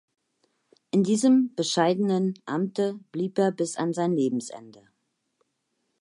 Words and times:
In 0.89 1.03
diesem 1.03 1.53
„bescheidenen 1.53 2.33
Amte“ 2.47 2.99
blieb 3.11 3.37
er 3.37 3.51
bis 3.51 3.75
an 3.75 3.93
sein 3.93 4.13
Lebensende. 4.13 4.87